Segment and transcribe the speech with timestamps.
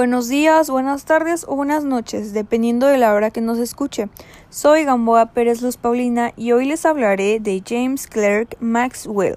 [0.00, 4.08] Buenos días, buenas tardes o buenas noches, dependiendo de la hora que nos escuche.
[4.48, 9.36] Soy Gamboa Pérez Luz Paulina y hoy les hablaré de James Clerk Maxwell.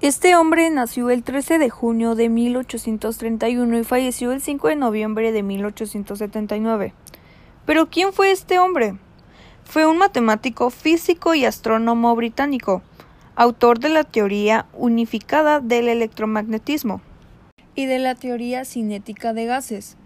[0.00, 5.30] Este hombre nació el 13 de junio de 1831 y falleció el 5 de noviembre
[5.30, 6.94] de 1879.
[7.64, 8.96] Pero ¿quién fue este hombre?
[9.62, 12.82] Fue un matemático, físico y astrónomo británico
[13.38, 17.00] autor de la teoría unificada del electromagnetismo
[17.76, 19.96] y de la teoría cinética de gases.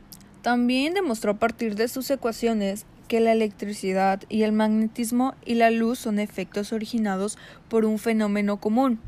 [0.42, 5.70] También demostró a partir de sus ecuaciones que la electricidad y el magnetismo y la
[5.70, 7.38] luz son efectos originados
[7.70, 9.00] por un fenómeno común.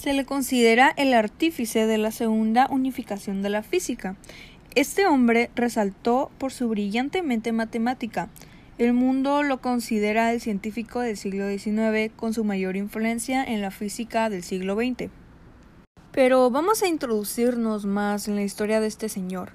[0.00, 4.14] Se le considera el artífice de la segunda unificación de la física.
[4.76, 8.28] Este hombre resaltó por su brillante mente matemática,
[8.78, 13.72] el mundo lo considera el científico del siglo XIX con su mayor influencia en la
[13.72, 15.10] física del siglo XX.
[16.12, 19.50] Pero vamos a introducirnos más en la historia de este señor.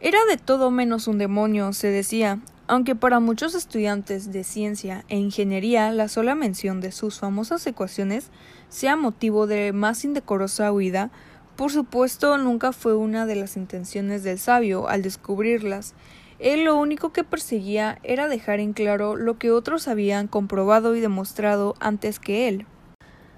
[0.00, 5.16] Era de todo menos un demonio, se decía, aunque para muchos estudiantes de ciencia e
[5.16, 8.30] ingeniería la sola mención de sus famosas ecuaciones
[8.68, 11.12] sea motivo de más indecorosa huida,
[11.54, 15.94] por supuesto nunca fue una de las intenciones del sabio al descubrirlas,
[16.42, 21.00] él lo único que perseguía era dejar en claro lo que otros habían comprobado y
[21.00, 22.66] demostrado antes que él.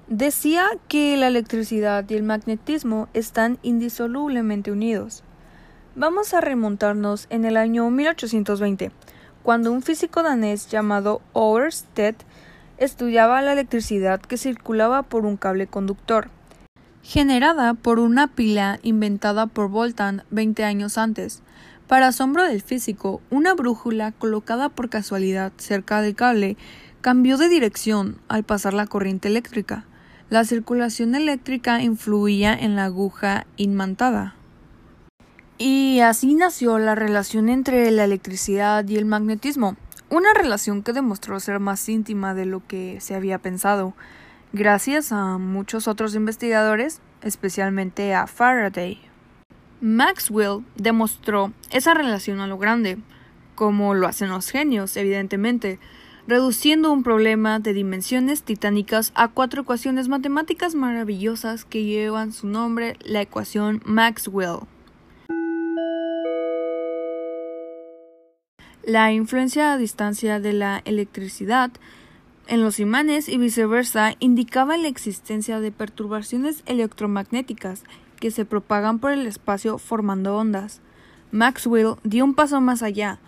[0.08, 5.22] Decía que la electricidad y el magnetismo están indisolublemente unidos.
[5.94, 8.91] Vamos a remontarnos en el año 1820,
[9.42, 12.16] cuando un físico danés llamado Ørsted
[12.78, 16.30] estudiaba la electricidad que circulaba por un cable conductor,
[17.02, 21.42] generada por una pila inventada por Voltan 20 años antes.
[21.88, 26.56] Para asombro del físico, una brújula colocada por casualidad cerca del cable
[27.02, 29.84] cambió de dirección al pasar la corriente eléctrica.
[30.30, 34.34] La circulación eléctrica influía en la aguja inmantada.
[35.58, 39.77] Y así nació la relación entre la electricidad y el magnetismo,
[40.08, 43.95] una relación que demostró ser más íntima de lo que se había pensado,
[44.52, 48.98] gracias a muchos otros investigadores, especialmente a Faraday.
[49.84, 52.96] Maxwell demostró esa relación a lo grande,
[53.55, 55.78] como lo hacen los genios, evidentemente,
[56.27, 62.96] reduciendo un problema de dimensiones titánicas a cuatro ecuaciones matemáticas maravillosas que llevan su nombre,
[63.05, 64.61] la ecuación Maxwell.
[68.84, 71.70] La influencia a distancia de la electricidad
[72.46, 77.84] en los imanes y viceversa indicaba la existencia de perturbaciones electromagnéticas
[78.24, 80.80] que se propagan por el espacio formando ondas.
[81.30, 83.18] Maxwell dio un paso más allá.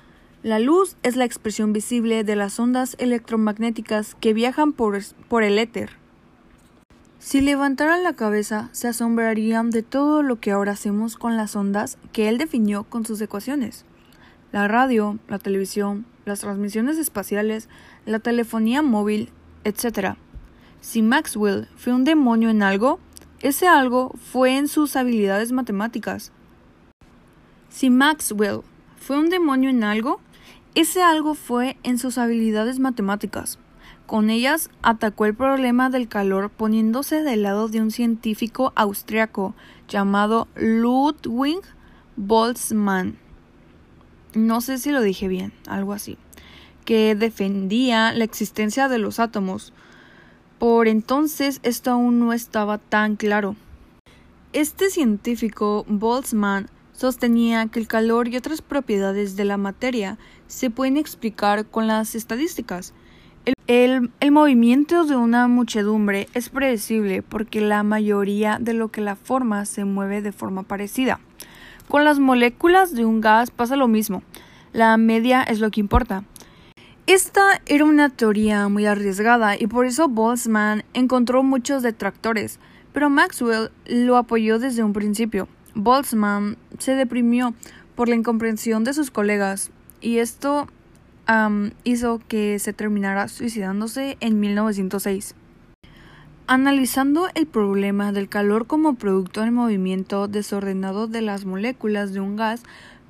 [0.43, 4.99] La luz es la expresión visible de las ondas electromagnéticas que viajan por,
[5.29, 5.91] por el éter.
[7.19, 11.99] Si levantaran la cabeza, se asombrarían de todo lo que ahora hacemos con las ondas
[12.15, 13.85] que él definió con sus ecuaciones.
[14.51, 17.69] La radio, la televisión, las transmisiones espaciales,
[18.06, 19.29] la telefonía móvil,
[19.65, 20.15] etc.
[20.81, 22.99] Si Maxwell fue un demonio en algo,
[23.41, 26.33] ese algo fue en sus habilidades matemáticas.
[27.69, 28.61] Si Maxwell
[28.99, 30.21] fue un demonio en algo,
[30.75, 33.59] ese algo fue en sus habilidades matemáticas.
[34.07, 39.55] Con ellas atacó el problema del calor poniéndose del lado de un científico austriaco
[39.89, 41.61] llamado Ludwig
[42.17, 43.19] Boltzmann.
[44.35, 46.19] No sé si lo dije bien, algo así,
[46.85, 49.73] que defendía la existencia de los átomos,
[50.59, 53.56] por entonces esto aún no estaba tan claro.
[54.53, 60.97] Este científico, Boltzmann, sostenía que el calor y otras propiedades de la materia se pueden
[60.97, 62.94] explicar con las estadísticas.
[63.67, 69.15] El, el, movimiento de una muchedumbre es predecible porque la mayoría de lo que la
[69.15, 71.21] forma se mueve de forma parecida.
[71.88, 74.23] Con las moléculas de un gas pasa lo mismo.
[74.73, 76.25] La media es lo que importa.
[77.06, 82.59] Esta era una teoría muy arriesgada y por eso Boltzmann encontró muchos detractores,
[82.93, 85.47] pero Maxwell lo apoyó desde un principio.
[85.76, 87.55] Boltzmann se deprimió
[87.94, 89.70] por la incomprensión de sus colegas
[90.00, 90.67] y esto
[91.85, 95.37] hizo que se terminara suicidándose en 1906.
[96.49, 102.35] Analizando el problema del calor como producto del movimiento desordenado de las moléculas de un
[102.35, 102.62] gas,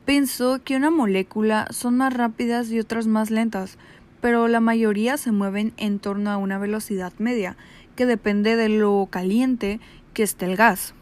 [0.07, 3.77] Pensó que una molécula son más rápidas y otras más lentas,
[4.21, 7.57] pero la mayoría se mueven en torno a una velocidad media,
[7.97, 9.81] que depende de lo caliente
[10.15, 10.95] que esté el gas.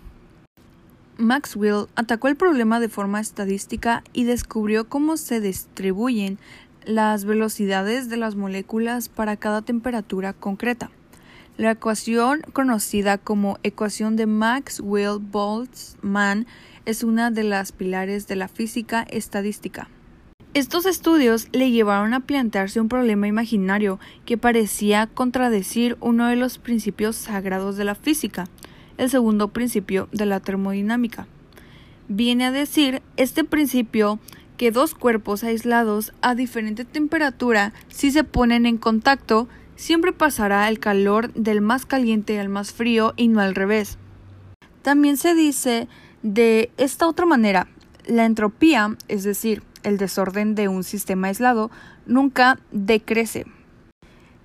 [1.19, 6.39] Maxwell atacó el problema de forma estadística y descubrió cómo se distribuyen
[6.87, 10.91] las velocidades de las moléculas para cada temperatura concreta.
[11.57, 16.47] La ecuación conocida como ecuación de Maxwell-Boltzmann
[16.85, 19.89] es una de las pilares de la física estadística.
[20.53, 26.59] Estos estudios le llevaron a plantearse un problema imaginario que parecía contradecir uno de los
[26.59, 28.49] principios sagrados de la física,
[28.99, 31.29] el segundo principio de la termodinámica.
[32.09, 34.19] Viene a decir este principio
[34.57, 40.79] que dos cuerpos aislados a diferente temperatura, si se ponen en contacto, siempre pasará el
[40.79, 43.99] calor del más caliente al más frío y no al revés.
[44.83, 45.89] También se dice
[46.23, 47.69] de esta otra manera,
[48.07, 51.71] la entropía, es decir, el desorden de un sistema aislado
[52.07, 53.47] nunca decrece.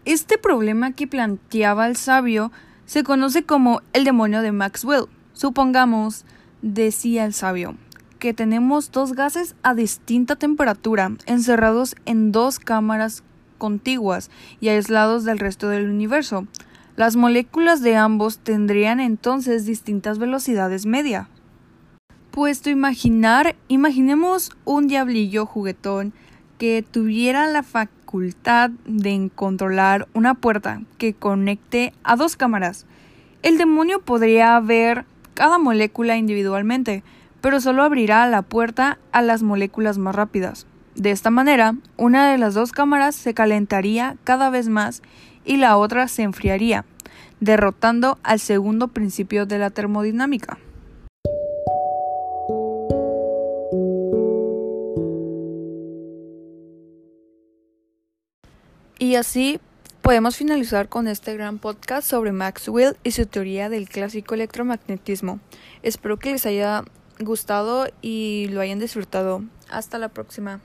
[0.05, 2.51] Este problema que planteaba el sabio
[2.85, 5.05] se conoce como el demonio de Maxwell.
[5.33, 6.25] Supongamos,
[6.61, 7.75] decía el sabio,
[8.17, 13.23] que tenemos dos gases a distinta temperatura encerrados en dos cámaras
[13.59, 16.47] contiguas y aislados del resto del universo.
[16.95, 21.29] Las moléculas de ambos tendrían entonces distintas velocidades media
[22.39, 26.13] puesto imaginar, imaginemos un diablillo juguetón
[26.57, 32.85] que tuviera la facultad de controlar una puerta que conecte a dos cámaras.
[33.41, 35.03] El demonio podría ver
[35.33, 37.03] cada molécula individualmente,
[37.41, 40.65] pero solo abrirá la puerta a las moléculas más rápidas.
[40.99, 45.01] De esta manera, una de las dos cámaras se calentaría cada vez más
[45.45, 46.83] y la otra se enfriaría,
[47.39, 50.57] derrotando al segundo principio de la termodinámica.
[58.97, 59.61] Y así
[60.01, 65.39] podemos finalizar con este gran podcast sobre Maxwell y su teoría del clásico electromagnetismo.
[65.81, 66.83] Espero que les haya
[67.21, 69.43] gustado y lo hayan disfrutado.
[69.69, 70.59] Hasta la próxima.